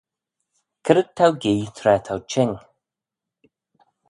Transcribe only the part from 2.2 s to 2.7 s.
çhing?